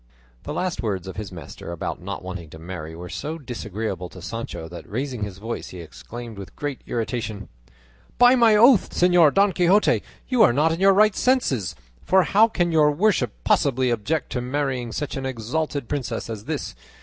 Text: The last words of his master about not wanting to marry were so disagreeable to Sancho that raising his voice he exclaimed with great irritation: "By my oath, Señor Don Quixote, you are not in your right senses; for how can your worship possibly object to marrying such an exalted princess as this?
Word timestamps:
The 0.45 0.51
last 0.53 0.81
words 0.81 1.07
of 1.07 1.15
his 1.17 1.31
master 1.31 1.71
about 1.71 2.01
not 2.01 2.23
wanting 2.23 2.49
to 2.49 2.57
marry 2.57 2.95
were 2.95 3.07
so 3.07 3.37
disagreeable 3.37 4.09
to 4.09 4.19
Sancho 4.19 4.67
that 4.67 4.89
raising 4.89 5.21
his 5.21 5.37
voice 5.37 5.67
he 5.69 5.79
exclaimed 5.79 6.39
with 6.39 6.55
great 6.55 6.81
irritation: 6.87 7.49
"By 8.17 8.33
my 8.35 8.55
oath, 8.55 8.89
Señor 8.89 9.31
Don 9.31 9.51
Quixote, 9.53 10.01
you 10.27 10.41
are 10.41 10.53
not 10.53 10.71
in 10.71 10.79
your 10.79 10.93
right 10.95 11.15
senses; 11.15 11.75
for 12.03 12.23
how 12.23 12.47
can 12.47 12.71
your 12.71 12.89
worship 12.89 13.33
possibly 13.43 13.91
object 13.91 14.31
to 14.31 14.41
marrying 14.41 14.91
such 14.91 15.15
an 15.17 15.27
exalted 15.27 15.87
princess 15.87 16.31
as 16.31 16.45
this? 16.45 16.73